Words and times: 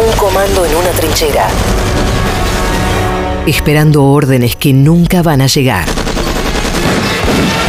Un 0.00 0.12
comando 0.16 0.64
en 0.64 0.74
una 0.74 0.90
trinchera. 0.92 1.46
Esperando 3.46 4.04
órdenes 4.04 4.56
que 4.56 4.72
nunca 4.72 5.22
van 5.22 5.42
a 5.42 5.46
llegar. 5.46 5.86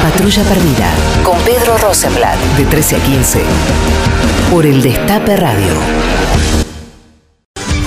Patrulla 0.01 0.44
Perdida. 0.44 0.94
Con 1.23 1.38
Pedro 1.41 1.78
Rosenblatt. 1.78 2.38
De 2.55 2.63
13 2.63 2.96
a 2.96 2.99
15. 2.99 3.41
Por 4.49 4.65
el 4.65 4.81
Destape 4.81 5.36
Radio. 5.36 5.73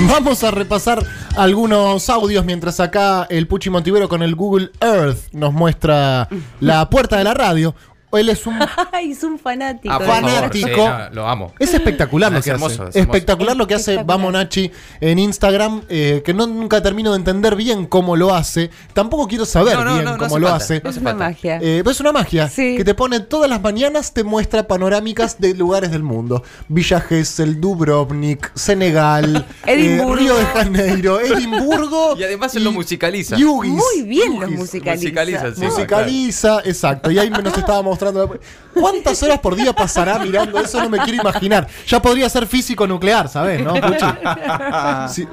Vamos 0.02 0.45
a 0.45 0.50
repasar 0.50 1.02
algunos 1.38 2.11
audios 2.11 2.45
mientras 2.45 2.80
acá 2.80 3.26
el 3.30 3.46
Puchi 3.46 3.70
Montivero 3.70 4.11
con 4.11 4.22
el 4.22 4.34
Google 4.34 4.70
Earth 4.80 5.32
nos 5.32 5.54
muestra 5.54 6.29
la 6.61 6.90
puerta 6.90 7.16
de 7.16 7.24
la 7.24 7.32
radio. 7.32 7.74
Él 8.17 8.29
es 8.29 8.46
un 8.46 8.59
es 9.03 9.41
fanático. 9.43 9.93
Ah, 9.95 9.99
por 9.99 10.07
favor, 10.07 10.31
fanático. 10.31 10.67
sí, 10.69 10.75
no, 10.77 11.11
lo 11.11 11.29
amo. 11.29 11.53
Es 11.59 11.75
espectacular 11.75 12.33
lo 12.33 12.39
Es 12.39 12.45
que 12.45 12.51
hermoso, 12.51 12.83
hace. 12.85 12.91
es 12.91 12.96
hermoso. 12.96 13.13
espectacular 13.17 13.57
lo 13.57 13.67
que 13.67 13.75
hace. 13.75 14.03
Vamos 14.05 14.33
Nachi 14.33 14.71
en 15.00 15.18
Instagram, 15.18 15.82
eh, 15.89 16.22
que 16.25 16.32
no, 16.35 16.46
nunca 16.46 16.82
termino 16.82 17.13
de 17.13 17.19
entender 17.19 17.57
bien 17.57 17.86
cómo 17.86 18.17
lo 18.17 18.35
hace. 18.35 18.71
Tampoco 18.93 19.27
quiero 19.29 19.45
saber 19.45 19.77
No, 19.77 19.85
no, 19.85 19.95
bien 19.95 20.17
cómo 20.19 20.39
lo 20.39 20.49
falta. 20.49 20.64
hace. 20.64 20.81
No 20.82 20.91
Es 20.91 20.96
una 20.99 21.14
magia. 21.14 21.57
Eh, 21.57 21.81
pero 21.82 21.91
es 21.91 22.00
una 22.00 22.13
magia 22.13 22.49
Sí. 22.49 22.77
que 22.77 22.85
te 22.85 22.95
pone 22.95 23.21
todas 23.21 23.49
las 23.50 23.61
mañanas, 23.61 24.13
te 24.13 24.25
muestra 24.25 24.67
panorámicas 24.67 25.41
de 25.41 25.55
lugares 25.55 25.91
del 25.91 26.03
mundo. 26.03 26.43
Villa 26.69 27.00
Gesell, 27.00 27.61
Dubrovnik, 27.61 28.50
Senegal, 28.55 29.46
eh, 29.67 29.72
Edimburgo. 29.75 30.14
Río 30.17 30.35
de 30.36 30.44
Janeiro, 30.46 31.21
Edimburgo. 31.21 32.14
Y 32.19 32.22
además 32.25 32.55
él 32.55 32.64
lo 32.64 32.72
musicaliza. 32.72 33.36
Yugis. 33.36 33.72
Muy 33.72 34.03
bien 34.03 34.33
los 34.34 34.42
Yugis. 34.50 34.58
musicaliza. 34.58 35.03
Musicaliza, 35.05 35.55
sí. 35.55 35.64
Musicaliza, 35.64 36.61
exacto. 36.64 37.11
Y 37.11 37.19
ahí 37.19 37.31
me 37.31 37.42
nos 37.42 37.56
estaba 37.56 37.83
mostrando. 38.12 38.39
¿Cuántas 38.75 39.22
horas 39.22 39.39
por 39.41 39.56
día 39.56 39.72
pasará 39.72 40.19
mirando 40.19 40.58
eso? 40.58 40.81
No 40.81 40.89
me 40.91 40.98
quiero 40.98 41.20
imaginar. 41.22 41.67
Ya 41.86 42.00
podría 42.03 42.28
ser 42.28 42.47
físico 42.47 42.86
nuclear, 42.86 43.28
¿sabes? 43.28 43.62
¿No, 43.62 43.75
Puchi? 43.75 44.06
Sí. 45.08 45.28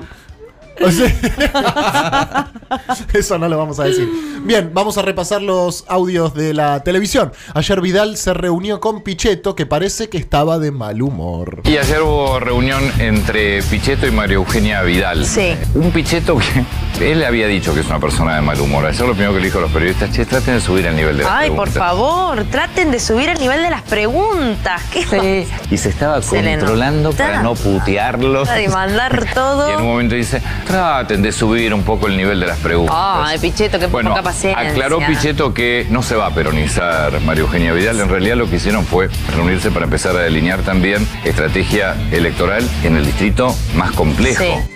O 0.83 0.89
sea- 0.89 2.51
Eso 3.13 3.37
no 3.37 3.47
lo 3.47 3.57
vamos 3.57 3.79
a 3.79 3.83
decir. 3.83 4.09
Bien, 4.43 4.71
vamos 4.73 4.97
a 4.97 5.01
repasar 5.01 5.41
los 5.41 5.83
audios 5.87 6.33
de 6.33 6.53
la 6.53 6.81
televisión. 6.81 7.31
Ayer 7.53 7.81
Vidal 7.81 8.17
se 8.17 8.33
reunió 8.33 8.79
con 8.79 9.01
Pichetto, 9.03 9.53
que 9.55 9.65
parece 9.65 10.09
que 10.09 10.17
estaba 10.17 10.57
de 10.59 10.71
mal 10.71 11.01
humor. 11.01 11.61
Y 11.65 11.77
ayer 11.77 12.01
hubo 12.01 12.39
reunión 12.39 12.81
entre 12.99 13.61
Pichetto 13.63 14.07
y 14.07 14.11
María 14.11 14.35
Eugenia 14.35 14.81
Vidal. 14.81 15.25
Sí. 15.25 15.53
Un 15.75 15.91
Pichetto 15.91 16.37
que 16.37 16.65
él 17.01 17.19
le 17.19 17.25
había 17.25 17.47
dicho 17.47 17.73
que 17.73 17.79
es 17.81 17.87
una 17.87 17.99
persona 17.99 18.35
de 18.35 18.41
mal 18.41 18.59
humor. 18.59 18.85
Ayer 18.85 19.01
lo 19.07 19.13
primero 19.13 19.33
que 19.33 19.39
le 19.39 19.45
dijo 19.45 19.57
a 19.59 19.61
los 19.61 19.71
periodistas, 19.71 20.11
che, 20.11 20.25
traten 20.25 20.55
de 20.55 20.61
subir 20.61 20.85
el 20.85 20.95
nivel 20.95 21.17
de 21.17 21.23
las 21.23 21.31
Ay, 21.31 21.49
por 21.49 21.69
preguntas". 21.69 21.73
favor, 21.89 22.43
traten 22.45 22.91
de 22.91 22.99
subir 22.99 23.29
el 23.29 23.39
nivel 23.39 23.61
de 23.63 23.69
las 23.69 23.81
preguntas. 23.83 24.81
¿Qué 24.91 25.47
Y 25.69 25.77
se 25.77 25.89
estaba 25.89 26.21
Se 26.21 26.43
controlando 26.43 27.11
para 27.13 27.41
no 27.41 27.55
putearlos. 27.55 28.47
de 28.49 28.67
mandar 28.69 29.25
todo? 29.33 29.69
Y 29.69 29.73
en 29.73 29.79
un 29.81 29.87
momento 29.87 30.15
dice, 30.15 30.41
traten 30.67 31.21
de 31.21 31.31
subir 31.31 31.73
un 31.73 31.83
poco 31.83 32.07
el 32.07 32.17
nivel 32.17 32.39
de 32.39 32.47
las 32.47 32.57
preguntas. 32.59 32.95
Ay, 32.97 33.39
Pichetto, 33.39 33.79
qué 33.79 33.87
bueno, 33.87 34.11
poca 34.11 34.23
paciencia. 34.23 34.69
aclaró 34.69 34.99
Pichetto 34.99 35.53
que 35.53 35.87
no 35.89 36.03
se 36.03 36.15
va 36.15 36.27
a 36.27 36.31
peronizar 36.31 37.19
María 37.21 37.41
Eugenia 37.41 37.73
Vidal. 37.73 37.99
En 37.99 38.09
realidad 38.09 38.35
lo 38.35 38.49
que 38.49 38.57
hicieron 38.57 38.85
fue 38.85 39.09
reunirse 39.35 39.71
para 39.71 39.85
empezar 39.85 40.15
a 40.15 40.19
delinear 40.19 40.59
también 40.61 41.07
estrategia 41.23 41.95
electoral 42.11 42.67
en 42.83 42.95
el 42.97 43.05
distrito 43.05 43.55
más 43.75 43.91
complejo. 43.91 44.43
Sí. 44.43 44.70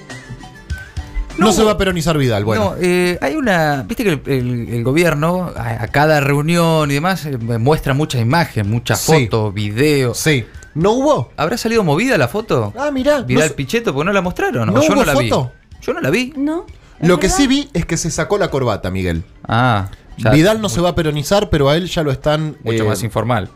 No, 1.37 1.51
se 1.51 1.63
va 1.63 1.71
a 1.71 1.77
peronizar 1.77 2.17
Vidal, 2.17 2.45
bueno. 2.45 2.71
No, 2.71 2.75
eh, 2.81 3.17
hay 3.21 3.35
una. 3.35 3.83
Viste 3.87 4.03
que 4.03 4.11
el, 4.11 4.21
el- 4.25 4.69
el 4.73 4.83
gobierno, 4.83 5.51
a, 5.55 5.83
a 5.83 5.87
cada 5.89 6.19
reunión 6.21 6.89
y 6.91 6.95
demás, 6.95 7.25
eh, 7.25 7.37
muestra 7.37 7.93
mucha 7.93 8.19
imagen, 8.19 8.69
muchas 8.69 8.99
Sí. 9.01 9.25
fotos, 9.25 9.53
videos. 9.53 10.17
Sí. 10.17 10.45
¿No 10.73 10.91
hubo? 10.91 11.31
¿Habrá 11.37 11.57
salido 11.57 11.83
movida 11.83 12.17
la 12.17 12.27
foto? 12.27 12.73
Ah, 12.77 12.89
mirá. 12.91 13.19
no 13.19 13.25
Vidal 13.25 13.49
sé- 13.49 13.53
Pichetto, 13.55 13.93
porque 13.93 14.05
no 14.05 14.13
la 14.13 14.21
mostraron. 14.21 14.67
¿No 14.67 14.79
o 14.79 14.81
yo 14.81 14.87
hubo 14.87 14.95
no 14.95 15.05
la 15.05 15.13
foto? 15.13 15.51
vi. 15.71 15.77
Yo 15.85 15.93
no 15.93 16.01
la 16.01 16.09
vi. 16.09 16.33
¿No? 16.35 16.65
Lo 17.01 17.19
que 17.19 17.29
sí 17.29 17.47
vi 17.47 17.69
es 17.73 17.85
que 17.85 17.97
se 17.97 18.09
sacó 18.11 18.37
la 18.37 18.49
corbata, 18.49 18.89
Miguel. 18.91 19.23
Ah. 19.47 19.89
ya- 20.17 20.31
Vidal 20.31 20.61
no 20.61 20.69
se 20.69 20.79
va 20.81 20.89
a 20.89 20.95
peronizar, 20.95 21.49
pero 21.49 21.69
a 21.69 21.75
él 21.75 21.87
ya 21.89 22.03
lo 22.03 22.11
están. 22.11 22.55
Mucho 22.63 22.83
eh, 22.83 22.87
más 22.87 23.03
informal. 23.03 23.49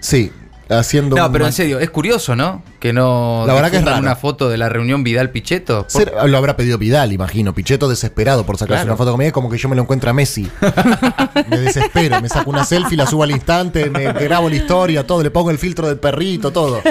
Sí, 0.00 0.32
haciendo. 0.68 1.16
No, 1.16 1.26
un 1.26 1.32
pero 1.32 1.46
en 1.46 1.52
serio, 1.52 1.78
es 1.80 1.90
curioso, 1.90 2.34
¿no? 2.36 2.62
Que 2.82 2.92
no 2.92 3.44
La 3.46 3.54
verdad 3.54 3.70
que 3.70 3.76
es 3.76 3.84
raro. 3.84 4.00
una 4.00 4.16
foto 4.16 4.48
de 4.48 4.56
la 4.56 4.68
reunión 4.68 5.04
Vidal 5.04 5.30
Pichetto. 5.30 5.86
Por- 5.92 6.28
lo 6.28 6.36
habrá 6.36 6.56
pedido 6.56 6.78
Vidal, 6.78 7.12
imagino. 7.12 7.54
Pichetto 7.54 7.88
desesperado 7.88 8.44
por 8.44 8.56
sacarse 8.58 8.80
Claro. 8.82 8.94
una 8.94 8.96
foto 8.96 9.12
conmigo. 9.12 9.28
Es 9.28 9.32
como 9.32 9.48
que 9.48 9.56
yo 9.56 9.68
me 9.68 9.76
lo 9.76 9.82
encuentro 9.82 10.10
a 10.10 10.12
Messi. 10.12 10.50
me 11.48 11.58
desespero. 11.60 12.20
Me 12.20 12.28
saco 12.28 12.50
una 12.50 12.64
selfie, 12.64 12.96
la 12.96 13.06
subo 13.06 13.22
al 13.22 13.30
instante, 13.30 13.88
me 13.88 14.12
grabo 14.12 14.48
la 14.48 14.56
historia, 14.56 15.06
todo. 15.06 15.22
Le 15.22 15.30
pongo 15.30 15.52
el 15.52 15.58
filtro 15.58 15.86
del 15.86 15.98
perrito, 15.98 16.50
todo. 16.50 16.82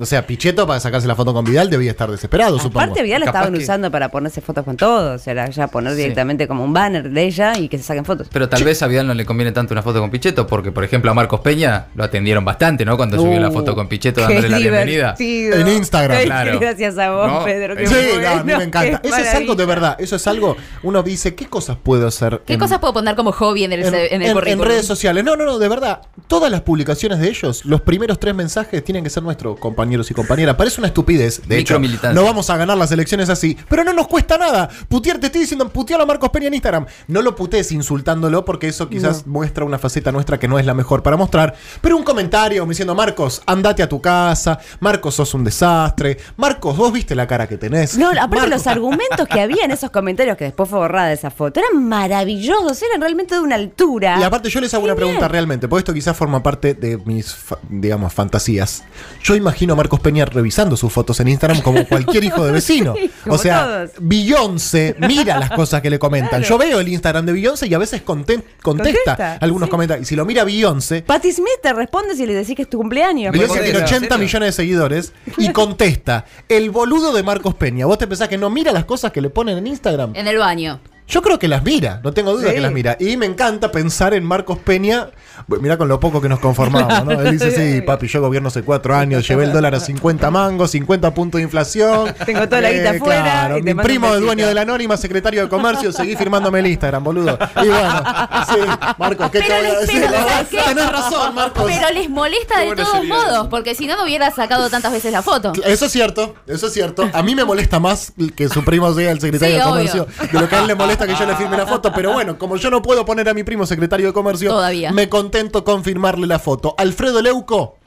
O 0.00 0.06
sea, 0.06 0.26
Pichetto 0.26 0.66
para 0.66 0.80
sacarse 0.80 1.06
la 1.06 1.14
foto 1.14 1.32
con 1.32 1.44
Vidal 1.44 1.70
debía 1.70 1.92
estar 1.92 2.10
desesperado, 2.10 2.58
supongo. 2.58 2.80
Aparte, 2.80 3.02
Vidal 3.04 3.20
la 3.20 3.26
estaban 3.26 3.52
que- 3.52 3.58
usando 3.62 3.92
para 3.92 4.08
ponerse 4.10 4.40
fotos 4.40 4.64
con 4.64 4.76
todos. 4.76 5.24
Era 5.28 5.48
ya 5.50 5.68
poner 5.68 5.92
Sí. 5.92 5.98
directamente 6.02 6.48
como 6.48 6.64
un 6.64 6.72
banner 6.72 7.10
de 7.10 7.22
ella 7.24 7.56
y 7.56 7.68
que 7.68 7.78
se 7.78 7.84
saquen 7.84 8.04
fotos. 8.04 8.26
Pero 8.32 8.48
tal 8.48 8.64
vez 8.64 8.82
a 8.82 8.88
Vidal 8.88 9.06
no 9.06 9.14
le 9.14 9.24
conviene 9.24 9.52
tanto 9.52 9.72
una 9.72 9.82
foto 9.82 10.00
con 10.00 10.10
Pichetto, 10.10 10.48
porque 10.48 10.72
por 10.72 10.82
ejemplo 10.82 11.12
a 11.12 11.14
Marcos 11.14 11.40
Peña 11.40 11.86
lo 11.94 12.02
atendieron 12.02 12.44
bastante, 12.44 12.84
¿no? 12.84 12.96
Cuando 12.96 13.16
subió 13.18 13.38
la 13.38 13.50
Uh, 13.50 13.52
foto 13.52 13.74
con 13.76 13.86
Pichetto 13.88 14.20
dándole 14.20 14.48
la 14.48 14.58
bienvenida. 14.58 15.14
En 15.52 15.68
Instagram. 15.68 16.18
Claro. 16.28 16.58
Gracias 16.60 16.98
a 16.98 17.10
vos, 17.10 17.26
No, 17.28 17.44
Pedro. 17.44 17.74
qué 17.76 17.86
Sí, 17.86 17.94
bueno, 17.94 18.20
no, 18.22 18.28
a 18.40 18.42
mí 18.44 18.52
me 18.56 18.64
encanta. 18.64 19.00
qué 19.00 19.08
Eso 19.08 19.16
es 19.18 19.34
algo 19.34 19.54
de 19.54 19.64
verdad. 19.64 19.96
Eso 19.98 20.16
es 20.16 20.26
algo. 20.26 20.56
Uno 20.82 21.02
dice, 21.02 21.34
¿qué 21.34 21.46
cosas 21.46 21.76
puedo 21.82 22.06
hacer? 22.06 22.42
¿Qué 22.46 22.54
en- 22.54 22.58
cosas 22.60 22.78
puedo 22.78 22.92
poner 22.92 23.14
como 23.16 23.32
hobby 23.32 23.64
en 23.64 23.72
el, 23.72 23.82
en, 23.84 23.94
en 23.94 24.22
el 24.22 24.28
en- 24.28 24.32
currículum? 24.34 24.62
en 24.64 24.68
redes 24.68 24.86
sociales. 24.86 25.24
No, 25.24 25.36
no, 25.36 25.44
no, 25.44 25.58
de 25.58 25.68
verdad. 25.68 26.02
Todas 26.26 26.50
las 26.50 26.60
publicaciones 26.62 27.18
de 27.20 27.28
ellos, 27.28 27.64
los 27.64 27.80
primeros 27.82 28.18
tres 28.20 28.34
mensajes 28.34 28.84
tienen 28.84 29.02
que 29.04 29.10
ser 29.10 29.22
nuestros 29.22 29.58
compañeros 29.58 30.10
y 30.10 30.14
compañeras. 30.14 30.56
Parece 30.56 30.80
una 30.80 30.88
estupidez. 30.88 31.42
De 31.48 31.58
hecho, 31.58 31.78
no 32.12 32.24
vamos 32.24 32.50
a 32.50 32.56
ganar 32.56 32.76
las 32.76 32.92
elecciones 32.92 33.28
así. 33.30 33.56
Pero 33.68 33.84
no 33.84 33.92
nos 33.92 34.08
cuesta 34.08 34.36
nada. 34.38 34.68
Putear, 34.88 35.18
te 35.18 35.26
estoy 35.26 35.42
diciendo, 35.42 35.68
putear 35.68 36.00
a 36.00 36.06
Marcos 36.06 36.30
Peña 36.30 36.48
en 36.48 36.54
Instagram. 36.54 36.86
No 37.06 37.22
lo 37.22 37.34
putees 37.34 37.72
insultándolo 37.72 38.44
porque 38.44 38.68
eso 38.68 38.88
quizás 38.88 39.26
muestra 39.26 39.64
una 39.64 39.78
faceta 39.78 40.12
nuestra 40.12 40.38
que 40.38 40.48
no 40.48 40.58
es 40.58 40.66
la 40.66 40.74
mejor 40.74 41.02
para 41.02 41.16
mostrar. 41.16 41.54
Pero 41.80 41.96
un 41.96 42.02
comentario 42.04 42.64
me 42.66 42.70
diciendo, 42.70 42.94
Marcos, 42.94 43.42
andate 43.46 43.82
a 43.82 43.88
tu 43.88 44.00
casa. 44.00 44.58
Marcos, 44.80 45.17
sos 45.18 45.34
un 45.34 45.42
desastre. 45.44 46.16
Marcos, 46.36 46.76
vos 46.76 46.92
viste 46.92 47.14
la 47.14 47.26
cara 47.26 47.46
que 47.48 47.58
tenés. 47.58 47.98
No, 47.98 48.08
aparte 48.10 48.28
Marcos- 48.36 48.50
los 48.50 48.66
argumentos 48.68 49.26
que 49.28 49.40
había 49.40 49.64
en 49.64 49.70
esos 49.72 49.90
comentarios, 49.90 50.36
que 50.36 50.44
después 50.44 50.68
fue 50.70 50.78
borrada 50.78 51.12
esa 51.12 51.30
foto, 51.30 51.60
eran 51.60 51.84
maravillosos, 51.88 52.80
eran 52.82 53.00
realmente 53.00 53.34
de 53.34 53.40
una 53.40 53.56
altura. 53.56 54.16
Y 54.20 54.22
aparte 54.22 54.48
yo 54.48 54.60
les 54.60 54.72
hago 54.74 54.84
una 54.84 54.94
pregunta 54.94 55.26
realmente, 55.28 55.66
porque 55.68 55.80
esto 55.80 55.92
quizás 55.92 56.16
forma 56.16 56.42
parte 56.42 56.74
de 56.74 56.96
mis, 56.98 57.34
fa- 57.34 57.58
digamos, 57.68 58.12
fantasías. 58.12 58.84
Yo 59.22 59.34
imagino 59.34 59.72
a 59.72 59.76
Marcos 59.76 60.00
Peña 60.00 60.24
revisando 60.24 60.76
sus 60.76 60.92
fotos 60.92 61.18
en 61.20 61.28
Instagram 61.28 61.60
como 61.62 61.84
cualquier 61.86 62.24
hijo 62.24 62.44
de 62.44 62.52
vecino. 62.58 62.94
Sí, 62.96 63.10
o 63.28 63.36
sea. 63.38 63.86
Beyoncé 64.00 64.96
mira 65.00 65.38
las 65.38 65.50
cosas 65.50 65.82
que 65.82 65.90
le 65.90 65.98
comentan. 65.98 66.40
Claro. 66.40 66.48
Yo 66.48 66.58
veo 66.58 66.80
el 66.80 66.88
Instagram 66.88 67.26
de 67.26 67.32
Beyoncé 67.32 67.66
y 67.66 67.74
a 67.74 67.78
veces 67.78 68.02
contesta, 68.02 68.44
Contesta, 68.62 69.38
algunos 69.40 69.66
sí. 69.66 69.70
comentarios. 69.70 70.06
Y 70.06 70.08
si 70.08 70.16
lo 70.16 70.24
mira 70.24 70.44
Beyoncé, 70.44 71.02
Patti 71.02 71.32
Smith 71.32 71.48
te 71.62 71.72
responde 71.72 72.14
si 72.14 72.26
le 72.26 72.34
decís 72.34 72.54
que 72.54 72.62
es 72.62 72.70
tu 72.70 72.78
cumpleaños. 72.78 73.32
Beyoncé 73.32 73.60
tiene 73.60 73.78
80 73.78 74.00
modelo. 74.06 74.18
millones 74.18 74.48
de 74.48 74.52
seguidores 74.52 75.07
y 75.36 75.52
contesta, 75.52 76.24
el 76.48 76.70
boludo 76.70 77.12
de 77.12 77.22
Marcos 77.22 77.54
Peña. 77.54 77.86
¿Vos 77.86 77.98
te 77.98 78.06
pensás 78.06 78.28
que 78.28 78.38
no 78.38 78.50
mira 78.50 78.72
las 78.72 78.84
cosas 78.84 79.12
que 79.12 79.20
le 79.20 79.30
ponen 79.30 79.58
en 79.58 79.66
Instagram? 79.66 80.12
En 80.14 80.28
el 80.28 80.38
baño. 80.38 80.80
Yo 81.08 81.22
creo 81.22 81.38
que 81.38 81.48
las 81.48 81.62
mira, 81.64 82.00
no 82.04 82.12
tengo 82.12 82.32
duda 82.32 82.48
Sí. 82.50 82.54
que 82.56 82.60
las 82.60 82.70
mira. 82.72 82.96
Y 83.00 83.16
me 83.16 83.24
encanta 83.26 83.72
pensar 83.72 84.12
en 84.14 84.24
Marcos 84.24 84.58
Peña. 84.58 85.08
Mira 85.46 85.78
con 85.78 85.88
lo 85.88 85.98
poco 86.00 86.20
que 86.20 86.28
nos 86.28 86.38
conformamos, 86.38 87.04
¿no? 87.06 87.12
Él 87.12 87.38
dice, 87.38 87.50
sí, 87.76 87.80
papi, 87.80 88.08
yo 88.08 88.20
gobierno 88.20 88.48
hace 88.48 88.62
cuatro 88.62 88.94
años, 88.94 89.26
llevé 89.26 89.44
el 89.44 89.52
dólar 89.52 89.74
a 89.74 89.80
50 89.80 90.30
mangos, 90.30 90.72
50 90.72 91.14
puntos 91.14 91.38
de 91.38 91.44
inflación. 91.44 92.08
Eh, 92.08 92.14
Tengo 92.26 92.46
toda 92.48 92.60
la 92.60 92.72
guita 92.72 92.90
afuera 92.90 93.22
Claro, 93.22 93.54
te 93.56 93.74
mi 93.74 93.82
primo 93.82 94.08
besito. 94.08 94.26
dueño 94.26 94.46
de 94.48 94.54
la 94.54 94.60
Anónima, 94.62 94.96
secretario 94.98 95.42
de 95.42 95.48
Comercio, 95.48 95.92
seguí 95.92 96.14
firmándome 96.16 96.58
el 96.58 96.66
Instagram, 96.66 97.02
boludo. 97.04 97.38
Y 97.62 97.68
bueno, 97.68 98.02
sí, 98.48 98.58
Marcos, 98.98 99.30
¿qué 99.30 99.40
te 99.40 99.46
Pero 99.46 99.62
voy 99.66 99.76
a 99.76 99.80
decir? 99.80 100.04
pero. 100.50 100.64
Tenés 100.66 100.92
razón, 100.92 101.34
Marcos. 101.34 101.64
Pero 101.66 101.90
les 101.94 102.10
molesta 102.10 102.60
de 102.60 102.74
todos 102.74 102.90
seriedad. 102.90 103.16
modos, 103.16 103.48
porque 103.48 103.74
si 103.74 103.86
no, 103.86 103.96
no 103.96 104.04
hubiera 104.04 104.30
sacado 104.30 104.68
tantas 104.68 104.92
veces 104.92 105.12
la 105.12 105.22
foto. 105.22 105.52
Eso 105.64 105.86
es 105.86 105.92
cierto, 105.92 106.34
eso 106.46 106.66
es 106.66 106.72
cierto. 106.74 107.08
A 107.14 107.22
mí 107.22 107.34
me 107.34 107.44
molesta 107.44 107.78
más 107.80 108.12
que 108.36 108.48
su 108.50 108.62
primo 108.64 108.92
sea 108.92 109.10
el 109.12 109.20
secretario 109.20 109.54
Sí, 109.54 109.58
de 109.58 109.64
obvio. 109.64 109.70
comercio 110.04 110.28
de 110.32 110.40
lo 110.40 110.48
que 110.48 110.56
a 110.56 110.60
él 110.60 110.66
le 110.66 110.74
molesta 110.74 110.97
que 111.06 111.14
yo 111.14 111.26
le 111.26 111.36
firme 111.36 111.56
la 111.56 111.66
foto. 111.66 111.92
Pero 111.94 112.12
bueno, 112.12 112.38
como 112.38 112.56
yo 112.56 112.70
no 112.70 112.82
puedo 112.82 113.04
poner 113.04 113.28
a 113.28 113.34
mi 113.34 113.44
primo 113.44 113.66
secretario 113.66 114.08
de 114.08 114.12
comercio, 114.12 114.50
Todavía. 114.50 114.92
me 114.92 115.08
contento 115.08 115.64
con 115.64 115.84
firmarle 115.84 116.26
la 116.26 116.38
foto. 116.38 116.74
Alfredo 116.78 117.22
Leuco. 117.22 117.78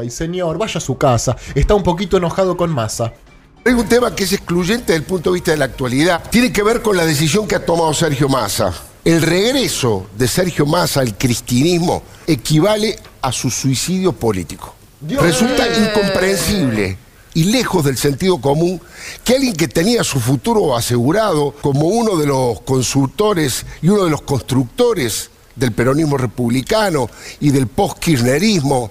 Ay, 0.00 0.10
señor, 0.10 0.58
vaya 0.58 0.78
a 0.78 0.80
su 0.80 0.98
casa. 0.98 1.36
Está 1.54 1.74
un 1.74 1.82
poquito 1.82 2.16
enojado 2.16 2.56
con 2.56 2.70
Massa. 2.70 3.12
Hay 3.64 3.74
un 3.74 3.86
tema 3.88 4.12
que 4.14 4.24
es 4.24 4.32
excluyente 4.32 4.86
desde 4.92 4.96
el 4.96 5.04
punto 5.04 5.30
de 5.30 5.34
vista 5.34 5.52
de 5.52 5.56
la 5.56 5.66
actualidad. 5.66 6.22
Tiene 6.30 6.52
que 6.52 6.64
ver 6.64 6.82
con 6.82 6.96
la 6.96 7.04
decisión 7.06 7.46
que 7.46 7.54
ha 7.54 7.64
tomado 7.64 7.94
Sergio 7.94 8.28
Massa. 8.28 8.72
El 9.04 9.22
regreso 9.22 10.06
de 10.16 10.26
Sergio 10.26 10.66
Massa 10.66 11.00
al 11.00 11.16
cristinismo 11.16 12.02
equivale 12.26 12.98
a 13.20 13.30
su 13.30 13.50
suicidio 13.50 14.12
político. 14.12 14.74
Dios. 15.00 15.22
Resulta 15.22 15.64
incomprensible 15.68 16.98
y 17.34 17.44
lejos 17.44 17.84
del 17.84 17.96
sentido 17.96 18.40
común 18.40 18.80
que 19.24 19.34
alguien 19.34 19.54
que 19.54 19.68
tenía 19.68 20.04
su 20.04 20.20
futuro 20.20 20.76
asegurado 20.76 21.54
como 21.60 21.86
uno 21.86 22.16
de 22.16 22.26
los 22.26 22.60
consultores 22.62 23.64
y 23.80 23.88
uno 23.88 24.04
de 24.04 24.10
los 24.10 24.22
constructores 24.22 25.30
del 25.56 25.72
peronismo 25.72 26.16
republicano 26.16 27.08
y 27.40 27.50
del 27.50 27.66
post-kirchnerismo, 27.66 28.90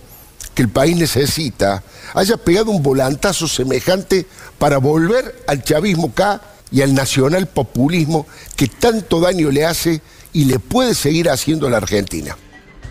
que 0.53 0.63
el 0.63 0.69
país 0.69 0.97
necesita, 0.97 1.83
haya 2.13 2.37
pegado 2.37 2.71
un 2.71 2.83
volantazo 2.83 3.47
semejante 3.47 4.27
para 4.57 4.77
volver 4.77 5.43
al 5.47 5.63
chavismo 5.63 6.13
K 6.13 6.41
y 6.71 6.81
al 6.81 6.93
nacional 6.93 7.47
populismo 7.47 8.27
que 8.55 8.67
tanto 8.67 9.19
daño 9.19 9.49
le 9.49 9.65
hace 9.65 10.01
y 10.33 10.45
le 10.45 10.59
puede 10.59 10.93
seguir 10.93 11.29
haciendo 11.29 11.67
a 11.67 11.69
la 11.69 11.77
Argentina. 11.77 12.37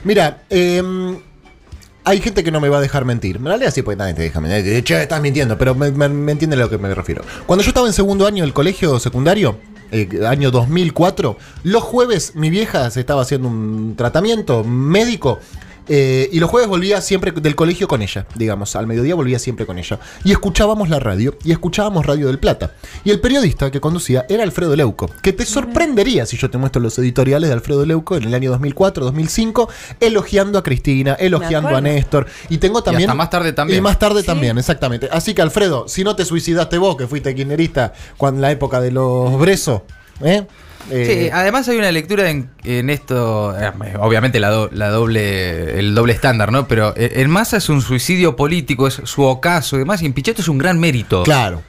Mira, 0.05 0.45
eh, 0.49 0.83
hay 2.05 2.21
gente 2.21 2.43
que 2.43 2.51
no 2.51 2.61
me 2.61 2.69
va 2.69 2.79
a 2.79 2.81
dejar 2.81 3.05
mentir. 3.05 3.37
En 3.37 3.45
realidad 3.45 3.73
sí, 3.73 3.83
pues 3.83 3.97
nadie 3.97 4.15
te 4.15 4.23
deja 4.23 4.41
mentir. 4.41 4.73
Hecho, 4.75 4.97
estás 4.97 5.21
mintiendo, 5.21 5.59
pero 5.59 5.75
me, 5.75 5.91
me, 5.91 6.09
me 6.09 6.33
entiende 6.33 6.57
a 6.57 6.61
lo 6.61 6.71
que 6.71 6.79
me 6.79 6.95
refiero. 6.95 7.23
Cuando 7.47 7.63
yo 7.63 7.69
estaba 7.69 7.87
en 7.87 7.93
segundo 7.93 8.27
año 8.27 8.45
del 8.45 8.53
colegio 8.53 8.99
secundario, 8.99 9.59
eh, 9.93 10.09
año 10.27 10.51
2004, 10.51 11.37
los 11.65 11.83
jueves 11.83 12.37
mi 12.37 12.49
vieja 12.49 12.91
se 12.91 13.01
estaba 13.01 13.23
haciendo 13.23 13.49
un 13.49 13.95
tratamiento 13.97 14.63
médico. 14.65 15.41
Eh, 15.93 16.29
y 16.31 16.39
los 16.39 16.49
jueves 16.49 16.69
volvía 16.69 17.01
siempre 17.01 17.33
del 17.33 17.57
colegio 17.57 17.89
con 17.89 18.01
ella, 18.01 18.25
digamos, 18.37 18.77
al 18.77 18.87
mediodía 18.87 19.17
volvía 19.17 19.41
siempre 19.41 19.67
con 19.67 19.77
ella. 19.77 19.99
Y 20.23 20.31
escuchábamos 20.31 20.89
la 20.89 21.01
radio, 21.01 21.37
y 21.43 21.51
escuchábamos 21.51 22.07
Radio 22.07 22.29
del 22.29 22.39
Plata. 22.39 22.75
Y 23.03 23.11
el 23.11 23.19
periodista 23.19 23.73
que 23.73 23.81
conducía 23.81 24.25
era 24.29 24.45
Alfredo 24.45 24.77
Leuco, 24.77 25.11
que 25.21 25.33
te 25.33 25.45
sorprendería 25.45 26.27
si 26.27 26.37
yo 26.37 26.49
te 26.49 26.59
muestro 26.59 26.81
los 26.81 26.97
editoriales 27.01 27.49
de 27.49 27.55
Alfredo 27.55 27.85
Leuco 27.85 28.17
en 28.17 28.23
el 28.23 28.35
año 28.35 28.53
2004, 28.53 29.05
2005, 29.05 29.69
elogiando 29.99 30.61
a 30.61 30.63
Cristina, 30.63 31.15
elogiando 31.15 31.77
a. 31.77 31.81
Néstor. 31.81 32.27
Y 32.49 32.59
tengo 32.59 32.85
también... 32.85 33.11
hasta 33.11 33.17
más 33.17 33.31
tarde 33.31 33.53
también. 33.53 33.79
Y 33.79 33.83
más 33.83 33.99
tarde 33.99 34.23
también, 34.23 34.59
exactamente. 34.59 35.09
Así 35.11 35.35
que 35.35 35.43
Alfredo, 35.43 35.89
si 35.89 36.05
no 36.05 36.15
te 36.15 36.25
suicidaste 36.25 36.79
vos, 36.79 36.97
que 36.97 37.09
fuiste 37.09 37.35
kirchnerista 37.35 37.95
cuando 38.17 38.39
en 38.39 38.43
la 38.43 38.53
época 38.53 38.81
de 38.81 38.93
los 38.93 39.37
Bresos, 39.41 39.83
¿eh? 40.23 40.47
Eh, 40.91 41.25
Sí, 41.25 41.31
además 41.33 41.69
hay 41.69 41.77
una 41.79 41.91
lectura 41.93 42.31
en, 42.31 42.51
en 42.65 42.91
esto, 42.91 43.55
eh, 43.59 43.71
obviamente 43.99 44.41
la, 44.41 44.49
do- 44.51 44.71
la 44.73 44.89
doble, 44.91 45.79
el 45.79 45.95
doble 45.95 46.13
estándar, 46.13 46.51
¿no? 46.53 46.67
Pero 46.69 46.95
eh, 46.97 47.13
en 47.17 47.31
Massa 47.31 47.59
es 47.59 47.69
un 47.69 47.83
suicidio 47.83 48.35
político, 48.37 48.87
es 48.89 49.01
su 49.05 49.23
ocaso 49.23 49.77
y 49.77 49.81
demás, 49.81 50.03
y 50.03 50.07
en 50.07 50.13
Pichetto 50.13 50.41
es 50.43 50.49
un 50.49 50.59
gran 50.59 50.79
mérito. 50.81 51.23
Claro. 51.23 51.63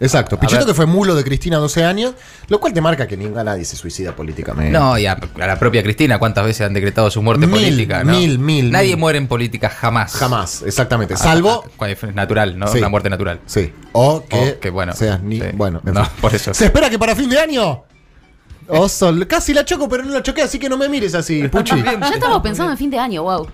Exacto. 0.00 0.38
Pichetto 0.38 0.64
que 0.64 0.74
fue 0.74 0.86
mulo 0.86 1.16
de 1.16 1.24
Cristina 1.24 1.56
12 1.56 1.82
años, 1.84 2.12
lo 2.46 2.60
cual 2.60 2.72
te 2.72 2.80
marca 2.80 3.08
que 3.08 3.16
ninguna 3.16 3.42
nadie 3.42 3.64
se 3.64 3.74
suicida 3.74 4.14
políticamente. 4.14 4.70
No, 4.70 4.96
y 4.96 5.06
a, 5.06 5.14
a 5.40 5.46
la 5.48 5.58
propia 5.58 5.82
Cristina, 5.82 6.20
¿cuántas 6.20 6.44
veces 6.44 6.64
han 6.68 6.72
decretado 6.72 7.10
su 7.10 7.20
muerte 7.20 7.48
Mil, 7.48 7.56
política? 7.64 8.04
¿no? 8.04 8.12
mil, 8.12 8.38
mil, 8.38 8.70
Nadie 8.70 8.90
mil. 8.90 8.98
muere 8.98 9.18
en 9.18 9.26
política 9.26 9.68
jamás. 9.68 10.12
Jamás, 10.12 10.62
exactamente. 10.62 11.14
Ah, 11.14 11.16
Salvo. 11.16 11.64
ah, 11.80 11.90
es 11.90 12.00
natural, 12.14 12.56
¿no? 12.56 12.68
Sí. 12.68 12.78
Una 12.78 12.90
muerte 12.90 13.10
natural. 13.10 13.40
Sí. 13.46 13.72
O 13.90 14.24
que, 14.24 14.36
O 14.36 14.60
que, 14.60 14.70
bueno, 14.70 14.92
seas 14.92 15.20
ni. 15.20 15.40
sí. 15.40 15.46
Bueno, 15.54 15.82
en 15.84 15.94
No, 15.94 16.04
fin. 16.04 16.12
por 16.20 16.32
eso. 16.32 16.54
Se 16.54 16.66
espera 16.66 16.88
que 16.88 16.98
para 17.00 17.16
fin 17.16 17.28
de 17.28 17.40
año. 17.40 17.82
Oso, 18.68 19.12
casi 19.26 19.54
la 19.54 19.64
choco, 19.64 19.88
pero 19.88 20.04
no 20.04 20.12
la 20.12 20.22
choqué, 20.22 20.42
así 20.42 20.58
que 20.58 20.68
no 20.68 20.76
me 20.76 20.88
mires 20.88 21.14
así, 21.14 21.48
Puchi. 21.48 21.82
Ya 21.82 22.10
estamos 22.14 22.42
pensando 22.42 22.72
en 22.72 22.78
fin 22.78 22.90
de 22.90 22.98
año, 22.98 23.22
wow. 23.22 23.48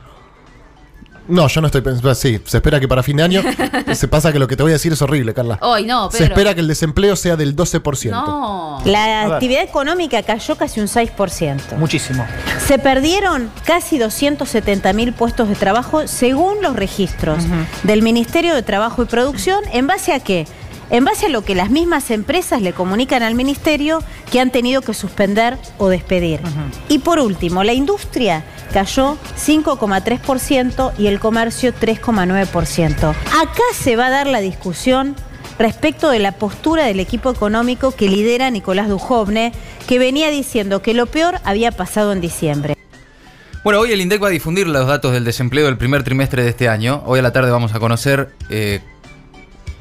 No, 1.27 1.49
yo 1.49 1.61
no 1.61 1.69
estoy 1.69 1.81
pensando. 1.81 2.15
Sí, 2.15 2.39
se 2.45 2.59
espera 2.59 2.79
que 2.79 2.87
para 2.87 3.03
fin 3.03 3.17
de 3.17 3.23
año. 3.23 3.43
se 3.95 4.09
pasa 4.09 4.33
que 4.33 4.39
lo 4.39 4.47
que 4.47 4.57
te 4.57 4.63
voy 4.63 4.73
a 4.73 4.75
decir 4.75 4.93
es 4.93 5.01
horrible, 5.01 5.33
Carla. 5.33 5.59
Hoy 5.63 5.87
no, 5.87 6.11
se 6.11 6.19
Pedro. 6.19 6.35
espera 6.35 6.55
que 6.55 6.61
el 6.61 6.69
desempleo 6.69 7.17
sea 7.17 7.37
del 7.37 7.57
12%. 7.57 8.11
No. 8.11 8.83
La 8.85 9.35
actividad 9.35 9.63
económica 9.63 10.23
cayó 10.23 10.57
casi 10.57 10.81
un 10.81 10.87
6%. 10.87 11.77
Muchísimo. 11.79 12.27
Se 12.67 12.79
perdieron 12.79 13.51
casi 13.65 13.99
270 13.99 14.93
mil 14.93 15.13
puestos 15.15 15.49
de 15.49 15.55
trabajo 15.55 16.07
según 16.07 16.61
los 16.63 16.77
registros 16.77 17.45
del 17.85 18.03
Ministerio 18.03 18.55
de 18.55 18.63
Trabajo 18.63 19.03
y 19.03 19.07
Producción. 19.07 19.65
¿En 19.73 19.87
base 19.87 20.13
a 20.13 20.21
qué? 20.21 20.47
En 20.91 21.05
base 21.05 21.27
a 21.27 21.29
lo 21.29 21.45
que 21.45 21.55
las 21.55 21.71
mismas 21.71 22.11
empresas 22.11 22.63
le 22.63 22.73
comunican 22.73 23.23
al 23.23 23.35
Ministerio 23.35 24.03
que 24.31 24.41
han 24.41 24.51
tenido 24.51 24.83
que 24.83 24.95
suspender 24.95 25.59
o 25.79 25.89
despedir. 25.89 26.41
Y 26.89 26.99
por 26.99 27.19
último, 27.19 27.65
la 27.65 27.73
industria 27.73 28.45
cayó 28.73 29.17
5,3% 29.39 30.93
y 30.99 31.07
el 31.07 31.21
comercio 31.21 31.73
3,9%. 31.73 33.11
Acá 33.11 33.63
se 33.75 33.97
va 33.97 34.07
a 34.07 34.11
dar 34.11 34.27
la 34.27 34.41
discusión 34.41 35.17
respecto 35.59 36.11
de 36.11 36.19
la 36.19 36.33
postura 36.33 36.85
del 36.85 37.01
equipo 37.01 37.31
económico 37.31 37.93
que 37.93 38.09
lidera 38.09 38.51
Nicolás 38.51 38.89
Dujovne, 38.89 39.53
que 39.87 39.99
venía 39.99 40.31
diciendo 40.31 40.83
que 40.83 40.95
lo 40.95 41.07
peor 41.07 41.37
había 41.45 41.73
pasado 41.73 42.13
en 42.13 42.21
diciembre. 42.21 42.77
Bueno, 43.63 43.81
hoy 43.81 43.93
el 43.93 44.01
INDEC 44.01 44.23
va 44.23 44.27
a 44.27 44.31
difundir 44.31 44.67
los 44.67 44.87
datos 44.87 45.13
del 45.13 45.25
desempleo 45.25 45.65
del 45.67 45.79
primer 45.79 46.03
trimestre 46.03 46.43
de 46.43 46.51
este 46.51 46.69
año. 46.69 47.03
Hoy 47.07 47.21
a 47.21 47.23
la 47.23 47.33
tarde 47.33 47.51
vamos 47.51 47.75
a 47.75 47.81
conocer 47.81 48.35
eh, 48.51 48.81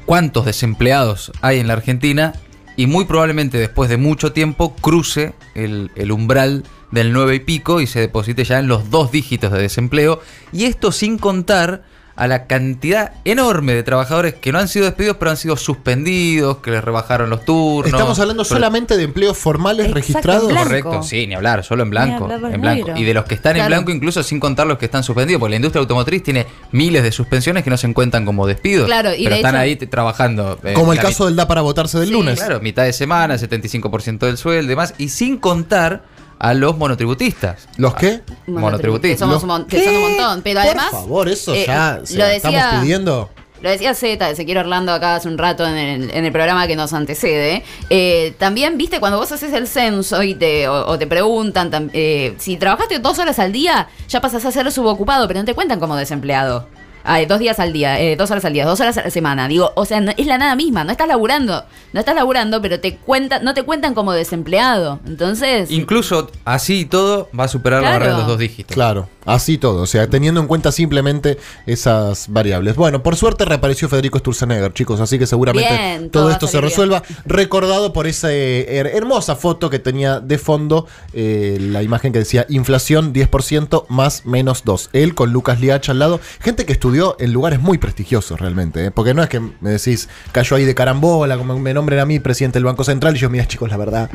cuántos 0.06 0.44
desempleados 0.44 1.32
hay 1.40 1.60
en 1.60 1.66
la 1.66 1.74
Argentina 1.74 2.32
y 2.76 2.86
muy 2.86 3.04
probablemente 3.04 3.58
después 3.58 3.88
de 3.88 3.96
mucho 3.96 4.32
tiempo 4.32 4.74
cruce 4.76 5.34
el, 5.54 5.90
umbral 6.10 6.64
del 6.90 7.12
9 7.12 7.36
y 7.36 7.40
pico 7.40 7.80
y 7.80 7.86
se 7.86 8.00
deposite 8.00 8.44
ya 8.44 8.58
en 8.58 8.68
los 8.68 8.90
dos 8.90 9.12
dígitos 9.12 9.52
de 9.52 9.60
desempleo. 9.60 10.20
Y 10.52 10.64
esto 10.64 10.92
sin 10.92 11.18
contar 11.18 11.84
a 12.16 12.26
la 12.28 12.46
cantidad 12.46 13.12
enorme 13.24 13.74
de 13.74 13.82
trabajadores 13.82 14.34
que 14.34 14.52
no 14.52 14.58
han 14.58 14.68
sido 14.68 14.84
despedidos 14.84 15.16
pero 15.18 15.32
han 15.32 15.36
sido 15.36 15.56
suspendidos, 15.56 16.58
que 16.58 16.70
les 16.70 16.82
rebajaron 16.84 17.30
los 17.30 17.44
turnos. 17.44 17.86
Estamos 17.92 18.18
hablando 18.18 18.42
Pero- 18.44 18.54
solamente 18.56 18.96
de 18.96 19.02
empleos 19.04 19.36
formales 19.36 19.86
Exacto, 19.86 19.94
registrados. 19.94 20.52
Correcto, 20.52 21.02
sí, 21.02 21.26
ni 21.26 21.34
hablar, 21.34 21.64
solo 21.64 21.82
en 21.82 21.90
blanco. 21.90 22.30
En 22.30 22.60
blanco. 22.60 22.90
Y 22.96 23.04
de 23.04 23.14
los 23.14 23.24
que 23.24 23.34
están 23.34 23.56
en 23.56 23.66
blanco, 23.66 23.90
incluso 23.90 24.22
sin 24.22 24.38
contar 24.40 24.66
los 24.66 24.78
que 24.78 24.84
están 24.86 25.02
suspendidos, 25.02 25.40
porque 25.40 25.50
la 25.50 25.56
industria 25.56 25.80
automotriz 25.80 26.22
tiene 26.22 26.46
miles 26.72 27.02
de 27.02 27.12
suspensiones 27.12 27.64
que 27.64 27.70
no 27.70 27.76
se 27.76 27.86
encuentran 27.86 28.24
como 28.24 28.46
despidos. 28.46 28.86
Claro, 28.86 29.10
y 29.14 29.24
pero 29.24 29.30
de 29.30 29.36
están 29.36 29.54
hecho- 29.56 29.62
ahí 29.62 29.76
trabajando. 29.88 30.58
eh, 30.64 30.72
Como 30.74 30.92
el 30.92 30.98
caso 30.98 31.26
del 31.26 31.36
da 31.36 31.46
para 31.48 31.62
votarse 31.62 31.98
del 31.98 32.08
Sí, 32.08 32.12
lunes. 32.12 32.38
Claro, 32.38 32.60
mitad 32.60 32.84
de 32.84 32.92
semana, 32.92 33.36
75% 33.38 34.26
del 34.26 34.36
sueldo 34.36 34.64
y 34.64 34.68
demás, 34.68 34.94
y 34.98 35.08
sin 35.08 35.36
contar 35.38 36.02
a 36.38 36.54
los 36.54 36.76
monotributistas. 36.76 37.68
¿Los 37.76 37.94
qué? 37.94 38.20
Monotributistas. 38.46 39.16
Que, 39.16 39.18
somos 39.18 39.34
Los- 39.34 39.42
un 39.44 39.48
mon- 39.48 39.64
que 39.66 39.76
¿Qué? 39.78 39.84
son 39.84 39.94
un 39.96 40.02
montón. 40.02 40.42
Pero 40.42 40.60
Por 40.60 40.68
además. 40.68 40.90
favor, 40.90 41.28
eso 41.28 41.54
eh, 41.54 41.64
ya 41.66 42.00
se 42.04 42.16
lo 42.18 42.24
decía, 42.26 42.50
estamos 42.50 42.80
pidiendo. 42.82 43.30
Lo 43.62 43.70
decía 43.70 43.94
Z, 43.94 44.28
Ezequiel 44.28 44.58
Orlando 44.58 44.92
acá 44.92 45.14
hace 45.16 45.26
un 45.26 45.38
rato 45.38 45.66
en 45.66 45.74
el, 45.76 46.10
en 46.10 46.24
el 46.26 46.32
programa 46.32 46.66
que 46.66 46.76
nos 46.76 46.92
antecede. 46.92 47.62
Eh, 47.88 48.34
también, 48.38 48.76
viste, 48.76 49.00
cuando 49.00 49.16
vos 49.18 49.32
haces 49.32 49.54
el 49.54 49.66
censo 49.66 50.22
y 50.22 50.34
te, 50.34 50.68
o, 50.68 50.86
o 50.86 50.98
te 50.98 51.06
preguntan, 51.06 51.70
tam- 51.70 51.88
eh, 51.94 52.34
si 52.36 52.58
trabajaste 52.58 52.98
dos 52.98 53.18
horas 53.18 53.38
al 53.38 53.52
día, 53.52 53.88
ya 54.06 54.20
pasas 54.20 54.44
a 54.44 54.52
ser 54.52 54.70
subocupado, 54.70 55.26
pero 55.28 55.40
no 55.40 55.46
te 55.46 55.54
cuentan 55.54 55.80
como 55.80 55.96
desempleado. 55.96 56.68
Ay, 57.06 57.26
dos 57.26 57.38
días 57.38 57.60
al 57.60 57.72
día, 57.74 58.00
eh, 58.00 58.16
dos 58.16 58.30
horas 58.30 58.44
al 58.46 58.54
día, 58.54 58.64
dos 58.64 58.80
horas 58.80 58.96
a 58.96 59.02
la 59.02 59.10
semana. 59.10 59.46
Digo, 59.46 59.72
o 59.76 59.84
sea, 59.84 60.00
no- 60.00 60.12
es 60.16 60.26
la 60.26 60.38
nada 60.38 60.56
misma, 60.56 60.84
no 60.84 60.90
estás 60.90 61.06
laburando. 61.06 61.64
No 61.92 62.00
estás 62.00 62.14
laburando, 62.14 62.62
pero 62.62 62.80
te 62.80 62.96
cuentan, 62.96 63.44
no 63.44 63.52
te 63.54 63.62
cuentan 63.62 63.92
como 63.94 64.12
desempleado. 64.12 65.00
Entonces. 65.06 65.70
Incluso 65.70 66.30
así 66.44 66.80
y 66.80 66.84
todo 66.86 67.28
va 67.38 67.44
a 67.44 67.48
superar 67.48 67.82
la 67.82 67.88
Claro. 67.88 67.98
barrera 68.00 68.12
de 68.14 68.18
los 68.20 68.26
dos 68.28 68.38
dígitos. 68.38 68.74
Claro, 68.74 69.08
así 69.24 69.58
todo. 69.58 69.82
O 69.82 69.86
sea, 69.86 70.08
teniendo 70.08 70.40
en 70.40 70.46
cuenta 70.46 70.72
simplemente 70.72 71.38
esas 71.66 72.26
variables. 72.28 72.76
Bueno, 72.76 73.02
por 73.02 73.16
suerte 73.16 73.44
reapareció 73.44 73.88
Federico 73.88 74.18
Sturzenegger, 74.18 74.72
chicos, 74.72 75.00
así 75.00 75.18
que 75.18 75.26
seguramente 75.26 75.68
Bien, 75.72 76.10
todo 76.10 76.30
esto 76.30 76.46
se 76.46 76.60
resuelva. 76.60 77.02
Recordado 77.24 77.92
por 77.92 78.06
esa 78.06 78.32
eh, 78.32 78.66
her- 78.80 78.94
hermosa 78.94 79.36
foto 79.36 79.70
que 79.70 79.78
tenía 79.78 80.20
de 80.20 80.38
fondo 80.38 80.86
eh, 81.12 81.58
la 81.60 81.82
imagen 81.82 82.12
que 82.12 82.18
decía 82.20 82.46
inflación 82.48 83.12
10% 83.12 83.86
más 83.88 84.26
menos 84.26 84.62
2. 84.64 84.90
Él 84.92 85.14
con 85.14 85.32
Lucas 85.32 85.60
Liach 85.60 85.88
al 85.88 85.98
lado. 85.98 86.20
Gente 86.40 86.64
que 86.66 86.72
estudió 86.72 87.16
en 87.18 87.32
lugares 87.32 87.60
muy 87.60 87.78
prestigiosos 87.78 88.40
realmente. 88.40 88.86
¿eh? 88.86 88.90
Porque 88.90 89.14
no 89.14 89.22
es 89.22 89.28
que 89.28 89.40
me 89.40 89.70
decís, 89.70 90.08
cayó 90.32 90.56
ahí 90.56 90.64
de 90.64 90.74
carambola, 90.74 91.36
como 91.36 91.58
me 91.58 91.74
nombren 91.74 92.00
a 92.00 92.06
mí 92.06 92.20
presidente 92.20 92.58
del 92.58 92.64
Banco 92.64 92.84
Central. 92.84 93.16
Y 93.16 93.18
yo, 93.18 93.30
mira, 93.30 93.46
chicos, 93.46 93.70
la 93.70 93.76
verdad, 93.76 94.10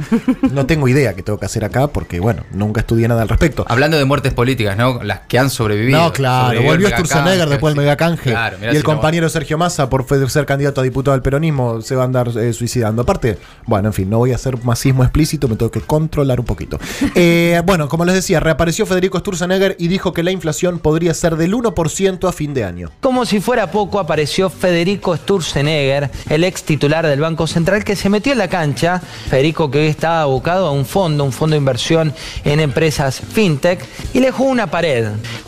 no 0.51 0.65
tengo 0.65 0.87
idea 0.87 1.13
qué 1.15 1.23
tengo 1.23 1.39
que 1.39 1.45
hacer 1.45 1.65
acá 1.65 1.87
porque, 1.87 2.19
bueno, 2.19 2.43
nunca 2.51 2.81
estudié 2.81 3.07
nada 3.07 3.21
al 3.21 3.29
respecto. 3.29 3.65
Hablando 3.67 3.97
de 3.97 4.05
muertes 4.05 4.33
políticas, 4.33 4.77
¿no? 4.77 4.98
Las 5.03 5.21
que 5.21 5.39
han 5.39 5.49
sobrevivido. 5.49 5.99
No, 5.99 6.13
claro, 6.13 6.61
volvió 6.61 6.89
Sturzenegger 6.89 7.49
después 7.49 7.73
del 7.73 7.81
sí. 7.81 7.85
megacanje. 7.85 8.29
Claro, 8.29 8.57
y 8.61 8.65
el 8.65 8.71
si 8.71 8.77
no- 8.79 8.83
compañero 8.83 9.29
Sergio 9.29 9.57
Massa, 9.57 9.89
por 9.89 10.05
ser 10.29 10.45
candidato 10.45 10.81
a 10.81 10.83
diputado 10.83 11.13
del 11.15 11.21
peronismo, 11.21 11.81
se 11.81 11.95
va 11.95 12.03
a 12.03 12.05
andar 12.05 12.29
eh, 12.37 12.53
suicidando. 12.53 13.01
Aparte, 13.01 13.37
bueno, 13.65 13.89
en 13.89 13.93
fin, 13.93 14.09
no 14.09 14.17
voy 14.17 14.31
a 14.31 14.35
hacer 14.35 14.63
masismo 14.63 15.03
explícito, 15.03 15.47
me 15.47 15.55
tengo 15.55 15.71
que 15.71 15.81
controlar 15.81 16.39
un 16.39 16.45
poquito. 16.45 16.79
Eh, 17.15 17.61
bueno, 17.65 17.89
como 17.89 18.05
les 18.05 18.15
decía, 18.15 18.39
reapareció 18.39 18.85
Federico 18.85 19.19
Sturzenegger 19.19 19.75
y 19.79 19.87
dijo 19.87 20.13
que 20.13 20.23
la 20.23 20.31
inflación 20.31 20.79
podría 20.79 21.13
ser 21.13 21.35
del 21.35 21.53
1% 21.53 22.29
a 22.29 22.31
fin 22.31 22.53
de 22.53 22.63
año. 22.63 22.91
Como 23.01 23.25
si 23.25 23.41
fuera 23.41 23.71
poco, 23.71 23.99
apareció 23.99 24.49
Federico 24.49 25.17
Sturzenegger, 25.17 26.09
el 26.29 26.43
ex 26.43 26.63
titular 26.63 27.05
del 27.05 27.19
Banco 27.19 27.47
Central, 27.47 27.83
que 27.83 27.95
se 27.95 28.09
metió 28.09 28.31
en 28.31 28.37
la 28.37 28.47
cancha. 28.47 29.01
Federico, 29.29 29.69
que 29.71 29.79
hoy 29.79 29.87
está 29.87 30.21
abocado 30.21 30.67
a 30.67 30.71
un 30.71 30.85
fondo, 30.85 31.23
un 31.23 31.31
fondo 31.31 31.55
de 31.55 31.57
inversión 31.59 32.13
en 32.45 32.59
empresas 32.59 33.19
fintech, 33.19 33.83
y 34.13 34.19
le 34.19 34.31
jugó 34.31 34.49
una 34.49 34.67
pared. 34.67 34.88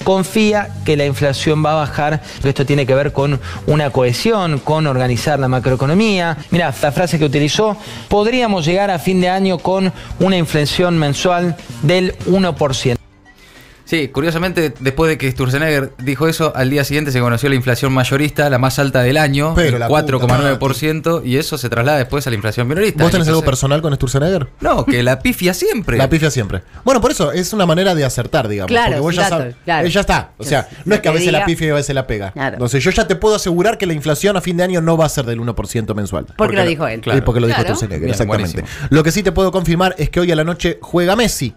Confía 0.03 0.69
que 0.85 0.97
la 0.97 1.05
inflación 1.05 1.63
va 1.63 1.71
a 1.73 1.75
bajar, 1.75 2.21
esto 2.43 2.65
tiene 2.65 2.85
que 2.85 2.95
ver 2.95 3.11
con 3.11 3.39
una 3.67 3.89
cohesión, 3.89 4.59
con 4.59 4.87
organizar 4.87 5.39
la 5.39 5.47
macroeconomía. 5.47 6.37
Mira, 6.49 6.73
la 6.81 6.91
frase 6.91 7.19
que 7.19 7.25
utilizó, 7.25 7.77
podríamos 8.07 8.65
llegar 8.65 8.89
a 8.89 8.99
fin 8.99 9.21
de 9.21 9.29
año 9.29 9.57
con 9.57 9.91
una 10.19 10.37
inflación 10.37 10.97
mensual 10.97 11.55
del 11.81 12.17
1%. 12.25 13.00
Sí, 13.91 14.07
curiosamente, 14.07 14.73
después 14.79 15.09
de 15.09 15.17
que 15.17 15.29
Sturzenegger 15.29 15.91
dijo 15.97 16.29
eso, 16.29 16.53
al 16.55 16.69
día 16.69 16.85
siguiente 16.85 17.11
se 17.11 17.19
conoció 17.19 17.49
la 17.49 17.55
inflación 17.55 17.91
mayorista, 17.91 18.49
la 18.49 18.57
más 18.57 18.79
alta 18.79 19.01
del 19.01 19.17
año, 19.17 19.53
Pero 19.53 19.75
el 19.75 19.79
la 19.81 19.89
4,9%, 19.89 21.23
y 21.25 21.35
eso 21.35 21.57
se 21.57 21.67
traslada 21.67 21.97
después 21.97 22.25
a 22.25 22.29
la 22.29 22.37
inflación 22.37 22.69
minorista. 22.69 23.03
¿Vos 23.03 23.11
tenés 23.11 23.27
algo 23.27 23.43
personal 23.43 23.81
con 23.81 23.93
Sturzenegger? 23.93 24.47
No, 24.61 24.85
que 24.85 25.03
la 25.03 25.19
pifia 25.19 25.53
siempre. 25.53 25.97
La 25.97 26.09
pifia 26.09 26.31
siempre. 26.31 26.61
Bueno, 26.85 27.01
por 27.01 27.11
eso 27.11 27.33
es 27.33 27.51
una 27.51 27.65
manera 27.65 27.93
de 27.93 28.05
acertar, 28.05 28.47
digamos. 28.47 28.69
Claro, 28.69 28.91
porque 28.91 29.01
vos 29.01 29.15
ya 29.15 29.27
sabes. 29.27 29.55
claro. 29.65 29.85
eh, 29.85 29.89
ya 29.89 29.99
está. 29.99 30.31
O 30.37 30.45
sea, 30.45 30.69
no 30.85 30.95
es 30.95 31.01
que 31.01 31.09
a 31.09 31.11
veces 31.11 31.33
la 31.33 31.43
pifia 31.43 31.67
y 31.67 31.71
a 31.71 31.73
veces 31.73 31.93
la 31.93 32.07
pega. 32.07 32.31
Claro. 32.31 32.53
Entonces, 32.53 32.81
yo 32.81 32.91
ya 32.91 33.07
te 33.09 33.17
puedo 33.17 33.35
asegurar 33.35 33.77
que 33.77 33.87
la 33.87 33.93
inflación 33.93 34.37
a 34.37 34.41
fin 34.41 34.55
de 34.55 34.63
año 34.63 34.79
no 34.79 34.95
va 34.95 35.07
a 35.07 35.09
ser 35.09 35.25
del 35.25 35.41
1% 35.41 35.93
mensual. 35.95 36.27
Porque 36.37 36.55
lo 36.55 36.63
dijo 36.65 36.87
él. 36.87 37.01
Y 37.13 37.19
porque 37.19 37.41
lo 37.41 37.47
dijo 37.47 37.59
Claro. 37.59 37.75
Sturzenegger, 37.75 37.99
Bien, 38.05 38.11
exactamente. 38.11 38.61
buenísimo. 38.61 38.87
Lo 38.89 39.03
que 39.03 39.11
sí 39.11 39.21
te 39.21 39.33
puedo 39.33 39.51
confirmar 39.51 39.95
es 39.97 40.09
que 40.09 40.21
hoy 40.21 40.31
a 40.31 40.35
la 40.37 40.45
noche 40.45 40.79
juega 40.81 41.17
Messi 41.17 41.53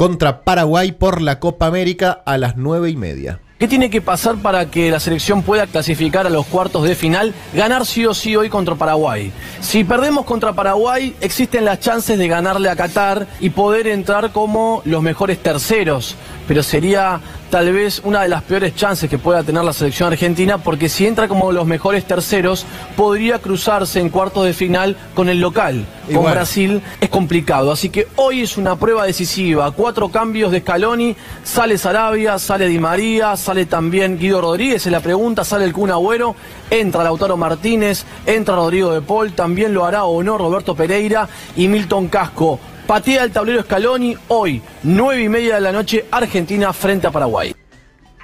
contra 0.00 0.44
Paraguay 0.44 0.92
por 0.92 1.20
la 1.20 1.40
Copa 1.40 1.66
América 1.66 2.22
a 2.24 2.38
las 2.38 2.56
nueve 2.56 2.88
y 2.88 2.96
media. 2.96 3.38
¿Qué 3.58 3.68
tiene 3.68 3.90
que 3.90 4.00
pasar 4.00 4.36
para 4.36 4.70
que 4.70 4.90
la 4.90 4.98
selección 4.98 5.42
pueda 5.42 5.66
clasificar 5.66 6.26
a 6.26 6.30
los 6.30 6.46
cuartos 6.46 6.84
de 6.84 6.94
final? 6.94 7.34
Ganar 7.52 7.84
sí 7.84 8.06
o 8.06 8.14
sí 8.14 8.34
hoy 8.34 8.48
contra 8.48 8.76
Paraguay. 8.76 9.30
Si 9.60 9.84
perdemos 9.84 10.24
contra 10.24 10.54
Paraguay, 10.54 11.14
existen 11.20 11.66
las 11.66 11.80
chances 11.80 12.18
de 12.18 12.28
ganarle 12.28 12.70
a 12.70 12.76
Qatar 12.76 13.26
y 13.40 13.50
poder 13.50 13.88
entrar 13.88 14.32
como 14.32 14.80
los 14.86 15.02
mejores 15.02 15.38
terceros. 15.42 16.16
Pero 16.48 16.62
sería 16.62 17.20
tal 17.50 17.72
vez 17.72 18.00
una 18.04 18.22
de 18.22 18.28
las 18.28 18.42
peores 18.42 18.74
chances 18.76 19.10
que 19.10 19.18
pueda 19.18 19.42
tener 19.42 19.64
la 19.64 19.72
selección 19.72 20.12
argentina, 20.12 20.58
porque 20.58 20.88
si 20.88 21.06
entra 21.06 21.26
como 21.28 21.50
los 21.50 21.66
mejores 21.66 22.04
terceros, 22.04 22.64
podría 22.96 23.40
cruzarse 23.40 24.00
en 24.00 24.08
cuartos 24.08 24.44
de 24.44 24.52
final 24.52 24.96
con 25.14 25.28
el 25.28 25.40
local. 25.40 25.84
Y 26.08 26.14
Con 26.14 26.22
bueno. 26.22 26.36
Brasil 26.36 26.82
es 27.00 27.08
complicado. 27.08 27.72
Así 27.72 27.90
que 27.90 28.06
hoy 28.16 28.42
es 28.42 28.56
una 28.56 28.76
prueba 28.76 29.04
decisiva. 29.04 29.70
Cuatro 29.72 30.08
cambios 30.08 30.52
de 30.52 30.60
Scaloni. 30.60 31.16
Sale 31.42 31.76
Sarabia, 31.76 32.38
sale 32.38 32.68
Di 32.68 32.78
María, 32.78 33.36
sale 33.36 33.66
también 33.66 34.18
Guido 34.18 34.40
Rodríguez. 34.40 34.82
Se 34.82 34.90
la 34.90 35.00
pregunta, 35.00 35.44
sale 35.44 35.64
el 35.64 35.72
Kun 35.72 35.90
Agüero. 35.90 36.36
Entra 36.70 37.02
Lautaro 37.02 37.36
Martínez, 37.36 38.04
entra 38.26 38.54
Rodrigo 38.54 38.92
de 38.92 39.02
Paul. 39.02 39.32
También 39.32 39.74
lo 39.74 39.84
hará 39.84 40.04
o 40.04 40.22
no 40.22 40.38
Roberto 40.38 40.76
Pereira 40.76 41.28
y 41.56 41.66
Milton 41.66 42.08
Casco. 42.08 42.60
Patea 42.90 43.22
el 43.22 43.30
tablero 43.30 43.62
Scaloni 43.62 44.16
hoy, 44.26 44.60
nueve 44.82 45.22
y 45.22 45.28
media 45.28 45.54
de 45.54 45.60
la 45.60 45.70
noche, 45.70 46.06
Argentina 46.10 46.72
frente 46.72 47.06
a 47.06 47.12
Paraguay. 47.12 47.54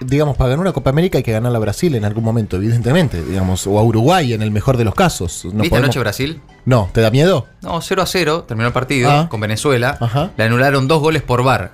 Digamos, 0.00 0.36
para 0.36 0.50
ganar 0.50 0.62
una 0.62 0.72
Copa 0.72 0.90
América 0.90 1.18
hay 1.18 1.22
que 1.22 1.30
ganarla 1.30 1.58
a 1.58 1.60
Brasil 1.60 1.94
en 1.94 2.04
algún 2.04 2.24
momento, 2.24 2.56
evidentemente. 2.56 3.22
Digamos, 3.22 3.64
o 3.68 3.78
a 3.78 3.84
Uruguay 3.84 4.32
en 4.32 4.42
el 4.42 4.50
mejor 4.50 4.76
de 4.76 4.82
los 4.82 4.96
casos. 4.96 5.44
No 5.44 5.50
¿Viste 5.62 5.68
podemos- 5.68 5.84
anoche 5.84 6.00
Brasil? 6.00 6.40
No, 6.64 6.90
¿te 6.92 7.00
da 7.00 7.12
miedo? 7.12 7.46
No, 7.62 7.80
0 7.80 8.02
a 8.02 8.06
0, 8.06 8.42
terminó 8.42 8.66
el 8.66 8.72
partido 8.72 9.08
Ah. 9.08 9.28
con 9.30 9.38
Venezuela. 9.40 9.96
Ajá. 10.00 10.32
Le 10.36 10.42
anularon 10.42 10.88
dos 10.88 11.00
goles 11.00 11.22
por 11.22 11.44
bar. 11.44 11.70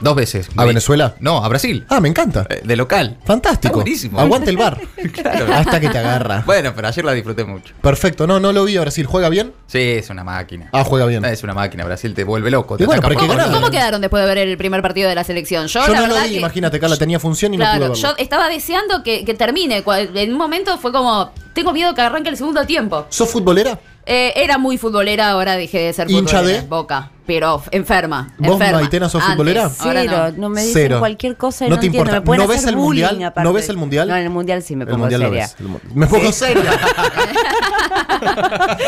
Dos 0.00 0.14
veces. 0.16 0.48
¿A 0.56 0.64
Venezuela? 0.64 1.14
No, 1.20 1.44
a 1.44 1.48
Brasil. 1.48 1.84
Ah, 1.88 2.00
me 2.00 2.08
encanta. 2.08 2.46
Eh, 2.50 2.60
De 2.64 2.76
local. 2.76 3.18
Fantástico. 3.24 3.68
Está 3.68 3.74
buenísimo. 3.82 4.20
Aguante 4.20 4.50
el 4.50 4.56
bar. 4.56 4.80
Claro. 5.12 5.46
Hasta 5.52 5.80
que 5.80 5.88
te 5.88 5.98
agarra. 5.98 6.42
Bueno, 6.46 6.72
pero 6.74 6.88
ayer 6.88 7.04
la 7.04 7.12
disfruté 7.12 7.44
mucho. 7.44 7.74
Perfecto. 7.80 8.26
No, 8.26 8.40
no 8.40 8.52
lo 8.52 8.64
vi 8.64 8.76
a 8.76 8.80
Brasil. 8.80 9.06
¿Juega 9.06 9.28
bien? 9.28 9.52
Sí, 9.66 9.78
es 9.78 10.10
una 10.10 10.24
máquina. 10.24 10.68
Ah, 10.72 10.82
juega 10.84 11.06
bien. 11.06 11.24
Es 11.24 11.42
una 11.42 11.54
máquina. 11.54 11.84
Brasil 11.84 12.14
te 12.14 12.24
vuelve 12.24 12.50
loco. 12.50 12.76
Y 12.78 12.84
bueno, 12.84 13.00
ataca 13.00 13.08
pero 13.08 13.10
hay 13.10 13.16
por 13.16 13.22
que 13.22 13.26
todos 13.34 13.46
ganar. 13.46 13.60
¿Cómo 13.62 13.70
quedaron 13.70 14.00
después 14.00 14.22
de 14.22 14.26
ver 14.34 14.38
el 14.38 14.56
primer 14.56 14.82
partido 14.82 15.08
de 15.08 15.14
la 15.14 15.24
selección? 15.24 15.66
Yo, 15.68 15.86
Yo 15.86 15.92
la 15.92 16.00
no 16.00 16.06
lo 16.08 16.14
verdad 16.14 16.26
vi, 16.28 16.34
que- 16.34 16.38
imagínate, 16.40 16.80
Carla 16.80 16.96
tenía 16.96 17.20
función 17.20 17.54
y 17.54 17.56
no 17.58 17.64
pude 17.64 17.70
Claro, 17.78 17.92
verlo. 17.92 17.94
yo 17.96 18.14
estaba 18.18 18.48
deseando 18.48 19.02
que, 19.02 19.24
que 19.24 19.34
termine. 19.34 19.84
Cua- 19.84 20.08
En 20.14 20.32
un 20.32 20.38
momento 20.38 20.76
fue 20.78 20.90
como, 20.92 21.30
tengo 21.54 21.72
miedo 21.72 21.94
que 21.94 22.00
arranque 22.00 22.30
el 22.30 22.36
segundo 22.36 22.64
tiempo. 22.66 23.06
¿Sos 23.10 23.30
futbolera? 23.30 23.78
Eh, 24.06 24.32
era 24.36 24.58
muy 24.58 24.76
futbolera, 24.78 25.30
ahora 25.30 25.56
dejé 25.56 25.78
de 25.78 25.92
ser 25.92 26.10
¿Hincha 26.10 26.38
futbolera. 26.38 26.60
de? 26.62 26.66
Boca, 26.68 27.10
pero 27.26 27.62
enferma. 27.70 28.34
¿Vos, 28.38 28.52
enferma. 28.60 28.80
Maitena, 28.80 29.08
sos 29.08 29.22
Antes, 29.22 29.34
futbolera? 29.36 29.62
ahora 29.78 30.00
Cero, 30.02 30.32
no. 30.36 30.42
no. 30.42 30.48
me 30.50 30.60
dicen 30.60 30.74
Cero. 30.74 30.98
cualquier 30.98 31.36
cosa 31.38 31.64
y 31.66 31.70
No 31.70 31.76
no, 31.76 31.80
te 31.80 31.86
entiendo. 31.86 32.10
importa. 32.10 32.30
Me 32.30 32.36
¿No 32.36 32.46
ves 32.46 32.58
hacer 32.58 32.68
el 32.70 32.76
bullying, 32.76 33.02
mundial? 33.04 33.24
aparte. 33.28 33.48
¿No 33.48 33.52
ves 33.54 33.68
el 33.70 33.76
mundial? 33.78 34.08
No, 34.08 34.16
en 34.16 34.24
el 34.24 34.30
mundial 34.30 34.62
sí 34.62 34.76
me 34.76 34.84
El 34.84 34.90
pongo 34.90 35.08
seria. 35.10 35.50
Me 35.94 36.06
pongo 36.06 36.32
seria. 36.32 36.72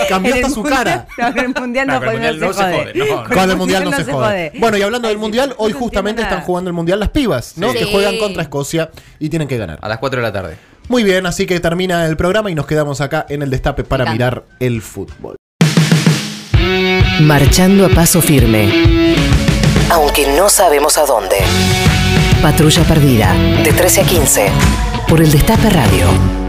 Cambiaste 0.08 0.40
En 0.40 0.46
el 0.46 0.52
su 0.52 0.62
cara. 0.62 1.06
No, 1.18 1.26
en 1.28 1.38
el 1.38 1.54
mundial 1.54 1.86
no, 1.86 2.00
se 2.52 2.62
jode, 2.62 2.92
no. 2.94 3.24
Con 3.24 3.50
el 3.50 3.56
mundial 3.56 3.84
no 3.84 3.92
se 3.96 4.04
jode. 4.04 4.52
Bueno, 4.58 4.76
y 4.76 4.82
hablando 4.82 5.08
del 5.08 5.16
sí, 5.16 5.20
mundial, 5.22 5.54
hoy 5.58 5.72
justamente 5.72 6.22
están 6.22 6.42
jugando 6.42 6.68
el 6.68 6.74
mundial 6.74 7.00
las 7.00 7.10
pibas, 7.10 7.56
¿no? 7.56 7.72
Sí. 7.72 7.78
Que 7.78 7.84
juegan 7.86 8.18
contra 8.18 8.42
Escocia 8.42 8.90
y 9.18 9.28
tienen 9.28 9.48
que 9.48 9.56
ganar. 9.56 9.78
A 9.82 9.88
las 9.88 9.98
4 9.98 10.20
de 10.20 10.22
la 10.22 10.32
tarde. 10.32 10.56
Muy 10.88 11.02
bien, 11.02 11.26
así 11.26 11.46
que 11.46 11.58
termina 11.60 12.06
el 12.06 12.16
programa 12.16 12.50
y 12.50 12.54
nos 12.54 12.66
quedamos 12.66 13.00
acá 13.00 13.26
en 13.28 13.42
el 13.42 13.50
destape 13.50 13.82
para 13.84 14.10
mirar 14.12 14.44
el 14.60 14.82
fútbol. 14.82 15.36
Marchando 17.20 17.86
a 17.86 17.88
paso 17.88 18.20
firme. 18.20 19.14
Aunque 19.90 20.26
no 20.36 20.48
sabemos 20.48 20.98
a 20.98 21.06
dónde. 21.06 21.36
Patrulla 22.42 22.82
perdida. 22.84 23.34
De 23.64 23.72
13 23.72 24.00
a 24.00 24.04
15. 24.04 24.46
Por 25.08 25.20
el 25.20 25.30
Destape 25.30 25.70
Radio. 25.70 26.45